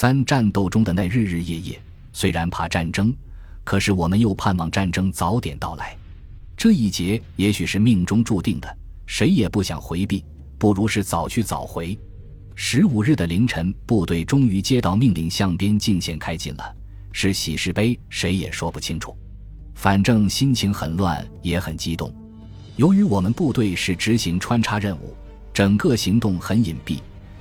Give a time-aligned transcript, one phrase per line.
[0.00, 1.82] 三战斗中的那日日夜夜，
[2.12, 3.12] 虽然怕战争，
[3.64, 5.96] 可是我们又盼望战争早点到来。
[6.56, 10.24] 这一劫也许是命中注定的，谁也不想回避，
[10.56, 11.98] 不如是早去早回。
[12.54, 16.76] 十五日的凌晨，部队终于接到命令，向边境线开进了。
[17.10, 19.16] 是喜是悲，谁也说不清楚。
[19.74, 22.14] 反正心情很乱，也很激动。
[22.76, 25.12] 由于我们部队是执行穿插任务，
[25.52, 26.98] 整个行动很隐蔽。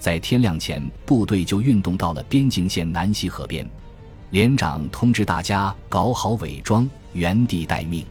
[0.00, 3.68] 在天亮前，部队就运动到了边境线南溪河边。
[4.30, 8.04] 连长通知大家搞好伪装，原地待命。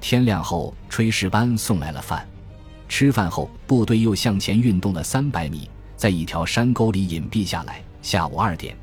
[0.00, 2.26] 天亮后，炊事班送来了饭。
[2.88, 7.82] 吃饭后，部队又向前运动了三百米，在一条山沟里隐蔽下来。
[8.00, 8.74] 下午二点。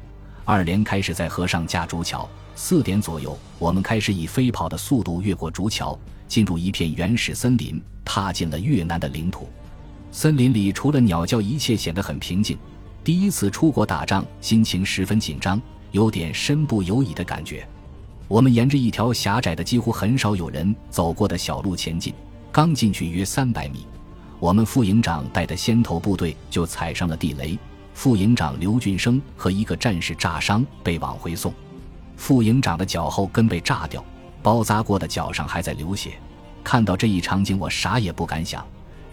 [0.43, 2.29] 二连开始在河上架竹桥。
[2.53, 9.49] 四点左右，我们开始以飞跑的速度越过竹桥，进入一片原始森林，踏进了越南的领土。
[10.15, 12.57] 森林里除了鸟叫，一切显得很平静。
[13.03, 17.67] 第一次出国打仗，心情十分紧张，有点身不由己的感觉。
[18.29, 22.13] 我们沿着一条狭窄的、几乎很少有人走过的小路前进。
[22.49, 23.85] 刚进去约三百米，
[24.39, 27.59] 我们副营长带的先头部队就踩上了地雷。
[27.93, 31.53] 副营长刘俊生和一个战士炸伤，被往回送。
[32.15, 34.01] 副营长的脚后跟被炸掉，
[34.41, 36.13] 包扎过的脚上还在流血。
[36.63, 38.65] 看到这一场景，我啥也不敢想，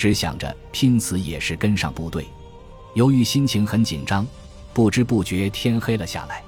[0.03, 2.27] 只想着拼死也是跟上部队。
[2.95, 4.27] 由于心情很紧张，
[4.75, 6.43] 不知不觉天黑了下来。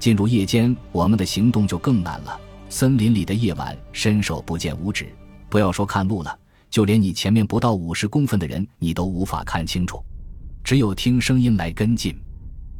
[0.00, 2.40] 进入夜间，我们的行动就更难了。
[2.68, 5.14] 森林里的夜晚伸手不见五指，
[5.48, 6.38] 不要说看路了，
[6.70, 10.04] 就连你前面不到五十公分的人，你都无法看清楚。
[10.64, 12.20] 只有听声音来跟进，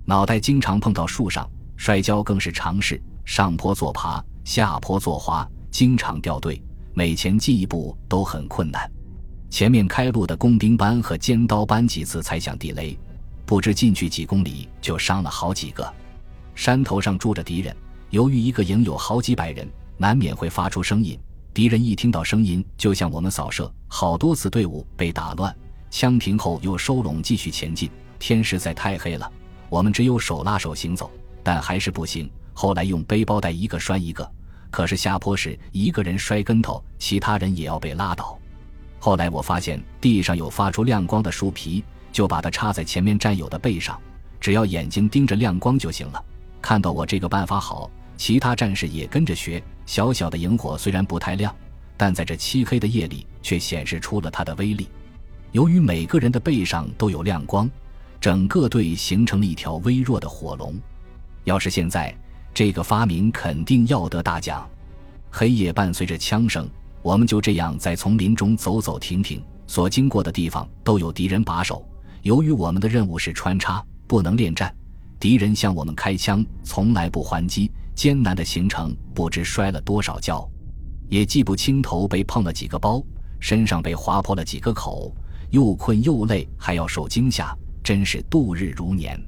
[0.04, 3.00] 脑袋经常碰到树上，摔跤更是常事。
[3.24, 6.60] 上坡做爬，下坡做滑，经常掉队，
[6.92, 8.90] 每前进一步都很困难。
[9.50, 12.96] 前面开路的工兵班和尖刀班几次踩响地雷，
[13.46, 15.92] 不知进去几公里就伤了好几个。
[16.54, 17.74] 山头上住着敌人，
[18.10, 21.18] 由于一个营有好几百人，难免会发出声音。
[21.54, 25.54] 敌人一听到声音就向我们扫射，好多次队伍被打乱。
[25.90, 27.90] 枪停后又收拢，继续前进。
[28.18, 29.30] 天实在太黑了，
[29.68, 31.10] 我们只有手拉手行走，
[31.42, 32.30] 但还是不行。
[32.52, 34.30] 后来用背包带一个拴一个，
[34.70, 38.38] 可是下坡时一个人摔跟头，其他人也要被拉倒。
[38.98, 43.98] 后来我发现地上有发出亮光的树皮，就把它插在前面战友的背上，
[44.40, 46.24] 只要眼睛盯着亮光就行了。
[46.60, 49.62] 看到我这个办法好，其他战士也跟着学。
[49.86, 51.54] 小小的萤火虽然不太亮，
[51.96, 54.88] 但在这漆黑的夜里却显示出了它的威力。
[55.52, 57.70] 由于每个人的背上都有亮光，
[58.20, 60.74] 整个队形成了一条微弱的火龙。
[61.44, 62.14] 要是现在，
[62.52, 64.68] 这个发明肯定要得大奖。
[65.30, 66.68] 黑夜伴随着枪声，
[67.02, 71.84] 我们就这样在丛林中走走停停，所经过的地方都有敌人把守。
[72.22, 74.74] 由于我们的任务是穿插，不能恋战，
[75.20, 77.70] 敌人向我们开枪，从来不还击。
[77.94, 80.48] 艰难的行程，不知摔了多少跤，
[81.08, 83.02] 也记不清头被碰了几个包，
[83.40, 85.12] 身上被划破了几个口。
[85.50, 89.18] 又困又累，还要受惊吓，真是度日如年。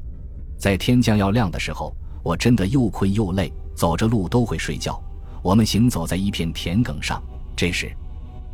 [0.58, 1.92] 在天将要亮的时候，
[2.22, 5.02] 我真的又困又累，走着路都会睡觉。
[5.42, 7.20] 我们行走在一片田埂上，
[7.60, 7.94] 这时，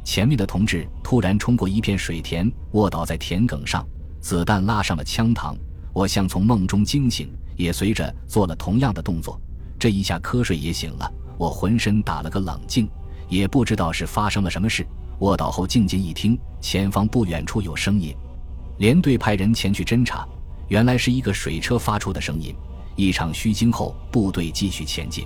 [0.02, 3.86] 前面的同志突然冲过一片水田，卧倒在田埂上，
[4.20, 5.56] 子弹拉上了枪膛。
[5.92, 9.40] 我像从梦中惊醒，也随着做了同样的动作。
[9.78, 11.08] 这一下瞌睡也醒了，
[11.38, 12.90] 我浑身打了个冷静，
[13.28, 14.84] 也不知道是发生了什么事。
[15.20, 18.12] 卧倒后静静一听，前方不远处有声音，
[18.78, 20.26] 连队派人前去侦查，
[20.66, 22.52] 原来是一个水车发出的声音。
[22.96, 25.24] 一场虚惊后，部队继续前进。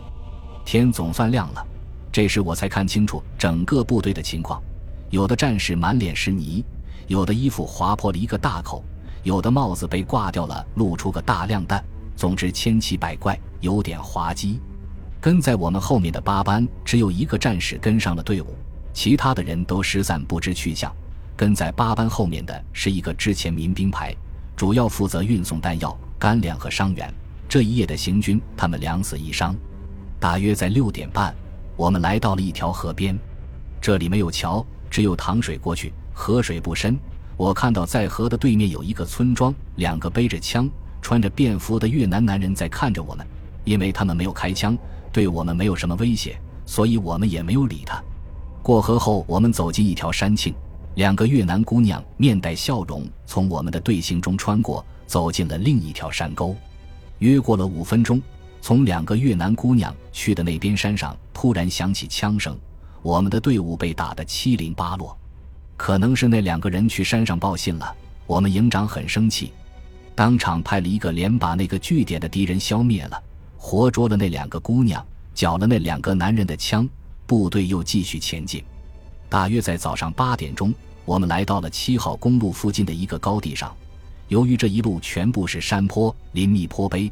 [0.66, 1.66] 天总算亮了，
[2.12, 4.60] 这时我才看清楚整个部队的情况：
[5.10, 6.64] 有的战士满脸是泥，
[7.06, 8.84] 有的衣服划破了一个大口，
[9.22, 11.84] 有的帽子被挂掉了，露出个大亮蛋。
[12.16, 14.60] 总之千奇百怪，有点滑稽。
[15.20, 18.54] 跟在我们后面的八班只有一个战士跟上了队伍。
[18.92, 20.92] 其他的人都失散不知去向，
[21.36, 24.14] 跟在八班后面的是一个之前民兵排，
[24.56, 27.08] 主要负责运送弹药、干粮和伤员。
[27.48, 29.54] 这一夜的行军，他们两死一伤。
[30.18, 31.34] 大约在六点半，
[31.80, 33.18] 我们来到了一条河边，
[33.80, 35.90] 这里没有桥，只有淌水过去。
[36.12, 36.94] 河水不深，
[37.38, 40.68] 我看到在河的对面有一个村庄，两个背着枪、
[41.00, 43.26] 穿着便服的越南男人在看着我们。
[43.64, 44.76] 因为他们没有开枪，
[45.10, 47.98] 对我们没有什么威胁，所以我们也没有理他。
[48.62, 50.52] 过河后，我们走进一条山径，
[50.96, 56.54] 两个越南姑娘面带笑容从我们的队形中穿过，走进了另一条山沟。
[57.20, 58.20] 约过了五分钟，
[58.60, 62.58] 从两个越南姑娘去的那边山上突然响起枪声，
[63.02, 65.16] 我们的队伍被打得七零八落。
[65.76, 67.94] 可能是那两个人去山上报信了，
[68.26, 69.52] 我们营长很生气。
[70.14, 73.22] 当场派了一个连把那个据点的敌人消灭了，
[73.56, 75.02] 活捉了那两个姑娘，
[75.34, 76.86] 缴了那两个男人的枪。
[77.26, 78.62] 部队又继续前进。
[79.28, 80.74] 大约在早上八点钟，
[81.04, 83.74] 我们来到了七号公路附近的一个高地上。
[84.28, 87.10] 由于这一路全部是山坡，林密坡碑，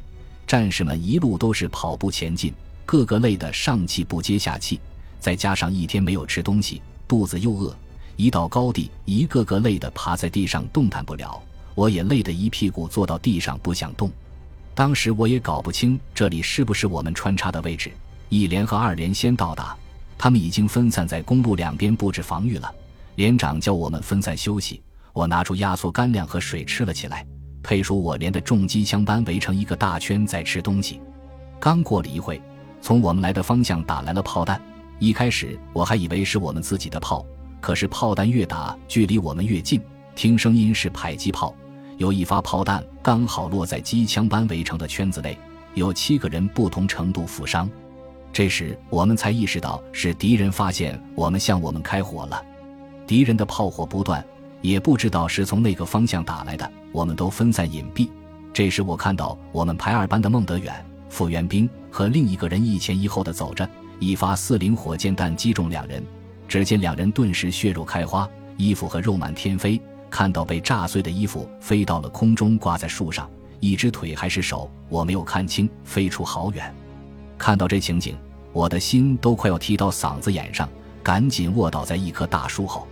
[0.48, 2.54] 战士们一路都是跑步前进，
[2.86, 4.80] 个个累得上气不接下气。
[5.20, 7.76] 再加上一天没有吃东西，肚子又饿，
[8.16, 11.38] 一到高地，一个个累得趴在地上动弹不了。
[11.74, 14.10] 我也累得一屁股坐到地上不想动。
[14.74, 17.92] 当时我也搞不清这里是不是我们穿插的位置。
[18.30, 19.76] 一连和二连先到达。
[20.16, 22.74] 他们已经分散在公路两边布置防御了。
[23.16, 24.80] 连长叫我们分散休息。
[25.12, 27.26] 我拿出压缩干粮和水吃了起来。
[27.68, 31.02] 配属我连的重机枪班围成一个大圈在吃东西。
[31.60, 32.40] 刚过了一会，
[32.80, 34.58] 从我们来的方向打来了炮弹。
[34.98, 37.26] 一开始我还以为是我们自己的炮，
[37.60, 39.82] 可是炮弹越打，距离我们越近。
[40.14, 41.54] 听声音是迫击炮。
[41.98, 45.36] 有一发炮弹刚好落在机枪班围成的圈子内，
[45.74, 47.68] 有七个人不同程度负伤。
[48.32, 52.42] 这时，我们才意识到是敌人发现我们向我们开火了。
[53.06, 54.24] 敌人的炮火不断，
[54.60, 56.70] 也不知道是从哪个方向打来的。
[56.92, 58.08] 我们都分散隐蔽。
[58.52, 60.74] 这时，我看到我们排二班的孟德远、
[61.08, 63.68] 傅元兵和另一个人一前一后的走着。
[64.00, 66.02] 一发四零火箭弹击中两人，
[66.46, 69.80] 只见两人顿时血肉开花，衣服和肉满天飞。
[70.08, 73.28] 看到被炸碎的衣服飞到了空中，挂在树上，
[73.60, 76.72] 一只腿还是手，我没有看清，飞出好远。
[77.36, 78.16] 看到这情景，
[78.52, 80.68] 我的心都快要提到嗓子眼上，
[81.02, 82.86] 赶紧卧倒在一棵大树后。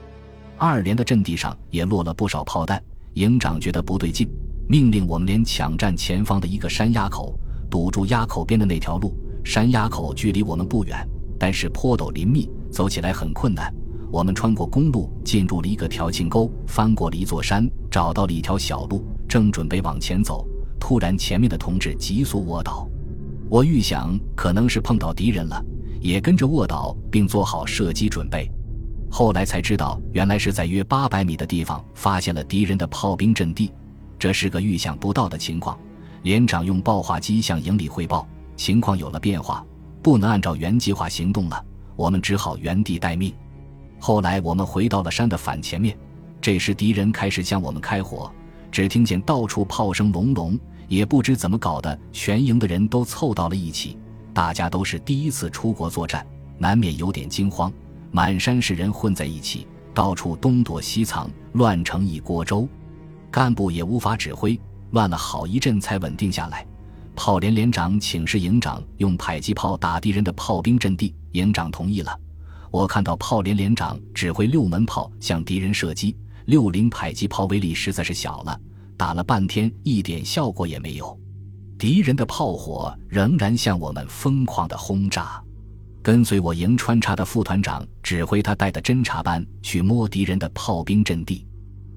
[0.58, 2.82] 二连的阵地上也落了不少炮弹，
[3.14, 4.26] 营长觉得不对劲，
[4.68, 7.38] 命令我们连抢占前方的一个山崖口，
[7.70, 9.14] 堵住崖口边的那条路。
[9.44, 11.06] 山崖口距离我们不远，
[11.38, 13.72] 但是坡陡林密，走起来很困难。
[14.10, 20.46] 我们穿过公路，进入了一个条沁沟，翻过了一座山，找到了一条小路，正准备往前走，
[20.80, 22.88] 突然前面的同志急速卧倒。
[23.48, 25.62] 我预想可能是碰到敌人了，
[26.00, 28.50] 也跟着卧倒，并做好射击准备。
[29.10, 33.72] 后来才知道，原来是在约八百米的地方发现了敌人的炮兵阵地，
[34.18, 35.78] 这是个预想不到的情况。
[36.22, 38.26] 连长用报话机向营里汇报，
[38.56, 39.64] 情况有了变化，
[40.02, 41.64] 不能按照原计划行动了，
[41.94, 43.32] 我们只好原地待命。
[43.98, 45.96] 后来我们回到了山的反前面，
[46.40, 48.30] 这时敌人开始向我们开火，
[48.70, 50.58] 只听见到处炮声隆隆。
[50.88, 53.98] 也不知怎么搞的，全营的人都凑到了一起。
[54.32, 56.24] 大家都是第一次出国作战，
[56.58, 57.72] 难免有点惊慌。
[58.10, 62.68] 满山是人混在一起，到处东躲西藏，乱成一锅粥。
[63.30, 64.58] 干部也无法指挥，
[64.92, 66.66] 乱了好一阵才稳定下来。
[67.14, 72.18] 炮连连长请示营长用迫击炮打敌人的炮兵阵地，营长同意了。
[72.70, 78.58] 我看到炮连连长指挥六门炮向敌人射击，六零迫击炮威力实在是小了。
[78.96, 81.18] 打了半天，一点效果也没有。
[81.78, 85.42] 敌人的炮火仍然向我们疯狂的轰炸。
[86.06, 91.44] 跟随我营穿插的副团长指挥他带的侦察班去摸敌人的炮兵阵地，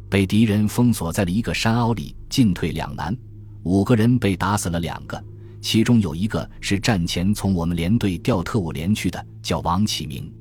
[0.10, 3.16] 被敌人封锁在了一个山凹里，进退两难。
[3.62, 5.24] 五个人被打死了两个，
[5.62, 10.34] 其中有一个是战前从我们连队调特务连去的，叫王启明。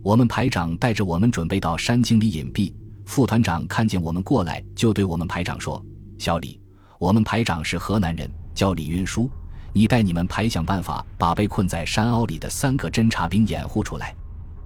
[0.00, 2.72] 我们排长带着我们准备到山井里隐蔽。
[3.04, 5.84] 副团长看见我们过来，就对我们排长说。
[6.18, 6.60] 小李，
[7.00, 9.28] 我们排长是河南人，叫李运书。
[9.78, 14.12] 你带你们排想办法，把被困在山凹里的三个侦察兵掩护出来。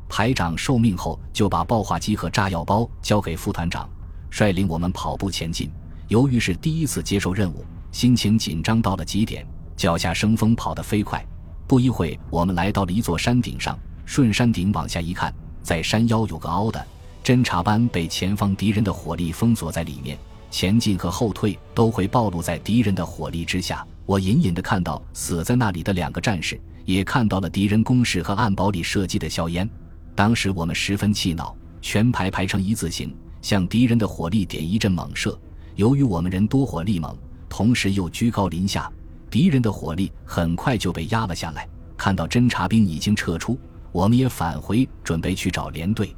[0.09, 3.87] 排长受命后，就把爆化机和炸药包交给副团长，
[4.31, 5.71] 率领我们跑步前进。
[6.09, 9.47] 由于是第一次接受任务，心情紧张到了极点，
[9.77, 11.23] 脚下生风，跑得飞快。
[11.67, 15.31] 不一会，我们来到了一座山顶上，顺山顶往下一看，
[15.63, 16.83] 在山腰有个凹的，
[17.23, 20.17] 侦察班被前方敌人的火力封锁在里面。
[20.53, 23.85] 前进和后退都会暴露在敌人的火力之下。
[24.05, 29.69] 我隐隐的看到死在那里的两个战士，也看到了敌人工事和暗堡里射击的硝烟。
[30.15, 35.37] 当时我们十分气恼，全排排成一字形，向敌人的火力点一阵猛射。
[35.75, 37.17] 由于我们人多火力猛，
[37.49, 38.93] 同时又居高临下，
[39.31, 41.67] 敌人的火力很快就被压了下来。
[41.97, 43.59] 看到侦察兵已经撤出，
[43.91, 46.15] 我们也返回，准备去找连队。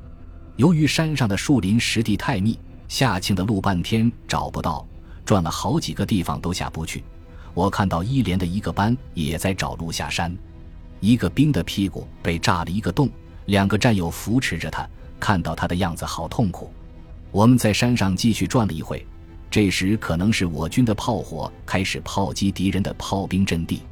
[0.56, 2.58] 由于山上的树林实地太密。
[2.88, 4.86] 下庆的路半天找不到，
[5.24, 7.02] 转了好几个地方都下不去。
[7.54, 10.36] 我看到一连的一个班也在找路下山，
[11.00, 13.08] 一个兵的屁股被炸了一个洞，
[13.46, 14.88] 两个战友扶持着他，
[15.20, 16.72] 看到他的样子好痛苦。
[17.30, 19.06] 我们在山上继续转了一会，
[19.50, 23.82] 这时可能是我军的炮火开始炮击敌人的炮兵阵地，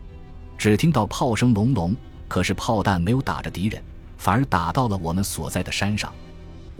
[0.58, 1.94] 只听到炮声隆隆，
[2.28, 3.82] 可是炮弹没有打着敌人，
[4.18, 6.12] 反而打到了我们所在的山上。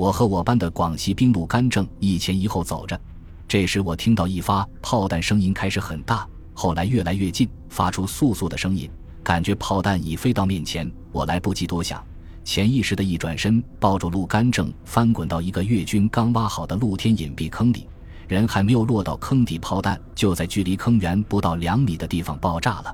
[0.02, 3.00] 我和我班的广西兵陆干正一前一后走着，
[3.46, 8.90] 这时我听到一发炮弹声音开始很大，后来越来越近，发出簌簌的声音，
[9.22, 10.90] 感觉炮弹已飞到面前。
[11.12, 12.04] 我来不及多想，
[12.42, 17.86] 潜意识的一转身，抱住陆干正，翻滚到一个越军刚挖好的露天隐蔽坑里。
[18.26, 22.92] 人还没有落到坑底，炮弹就在距离坑源不到两米的地方爆炸了。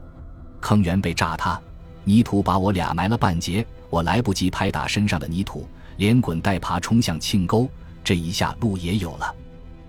[0.61, 1.59] 坑源被炸塌，
[2.05, 3.67] 泥土把我俩埋了半截。
[3.89, 5.67] 我来不及拍打身上的泥土，
[5.99, 7.69] 连滚带爬冲向庆沟。
[8.03, 9.35] 这一下路也有了。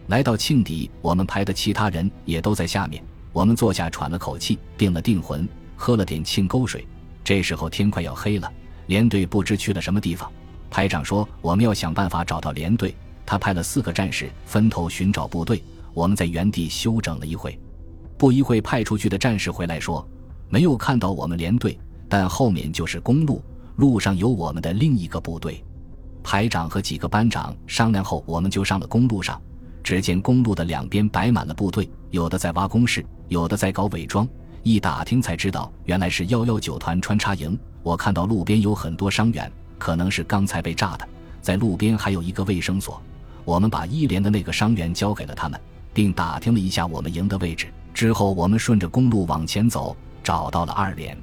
[0.07, 3.01] 来到庆底，我们排的其他人也都在下面。
[3.31, 5.47] 我们坐下，喘了口气，定了定魂，
[5.77, 6.85] 喝了点庆沟水。
[7.23, 8.51] 这时候天快要黑了，
[8.87, 10.29] 连队不知去了什么地方。
[10.69, 12.93] 排长说：“我们要想办法找到连队。”
[13.25, 15.63] 他派了四个战士分头寻找部队。
[15.93, 17.57] 我们在原地休整了一会，
[18.17, 20.07] 不一会，派出去的战士回来说
[20.49, 23.41] ：“没有看到我们连队，但后面就是公路，
[23.75, 25.63] 路上有我们的另一个部队。”
[26.31, 29.41] 排长和几个班长商量后，我们就上了公路上。
[29.83, 34.29] 只见公路的两边摆满了部队，有的在挖工事，有的在搞伪装。
[34.61, 37.57] 一打听才知道，原来是幺幺九团穿插营。
[37.81, 41.07] 我看到路边有很多伤员，可能是刚才被炸的。
[41.41, 43.01] 在路边还有一个卫生所，
[43.43, 45.59] 我们把一连的那个伤员交给了他们，
[45.95, 47.73] 并打听了一下我们营的位置。
[47.91, 51.17] 之后，我们顺着公路往前走，找到了二连。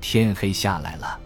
[0.00, 1.18] 天黑下来了，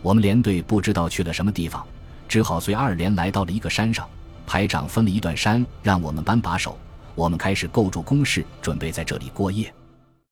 [0.00, 1.86] 我们连队不知道去了什么地方，
[2.34, 4.04] 只好随二连来到了一个山上。
[4.44, 6.76] 排长分了一段山，让我们班把守。
[7.14, 9.72] 我们开始构筑工事，准备在这里过夜。